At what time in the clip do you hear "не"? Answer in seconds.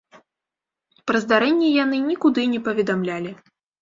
2.55-2.63